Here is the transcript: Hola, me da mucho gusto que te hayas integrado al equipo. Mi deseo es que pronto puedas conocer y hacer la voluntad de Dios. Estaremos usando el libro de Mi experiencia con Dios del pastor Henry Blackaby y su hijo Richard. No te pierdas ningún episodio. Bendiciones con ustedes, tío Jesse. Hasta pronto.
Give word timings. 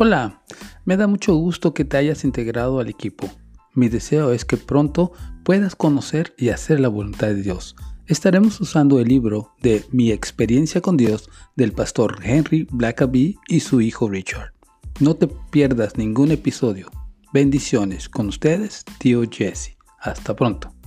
Hola, 0.00 0.44
me 0.84 0.96
da 0.96 1.08
mucho 1.08 1.34
gusto 1.34 1.74
que 1.74 1.84
te 1.84 1.96
hayas 1.96 2.22
integrado 2.22 2.78
al 2.78 2.88
equipo. 2.88 3.28
Mi 3.74 3.88
deseo 3.88 4.30
es 4.30 4.44
que 4.44 4.56
pronto 4.56 5.10
puedas 5.42 5.74
conocer 5.74 6.36
y 6.38 6.50
hacer 6.50 6.78
la 6.78 6.86
voluntad 6.86 7.26
de 7.26 7.42
Dios. 7.42 7.74
Estaremos 8.06 8.60
usando 8.60 9.00
el 9.00 9.08
libro 9.08 9.56
de 9.60 9.84
Mi 9.90 10.12
experiencia 10.12 10.80
con 10.80 10.96
Dios 10.96 11.28
del 11.56 11.72
pastor 11.72 12.20
Henry 12.22 12.68
Blackaby 12.70 13.38
y 13.48 13.58
su 13.58 13.80
hijo 13.80 14.08
Richard. 14.08 14.52
No 15.00 15.16
te 15.16 15.26
pierdas 15.26 15.96
ningún 15.96 16.30
episodio. 16.30 16.88
Bendiciones 17.32 18.08
con 18.08 18.28
ustedes, 18.28 18.84
tío 19.00 19.24
Jesse. 19.28 19.76
Hasta 19.98 20.36
pronto. 20.36 20.77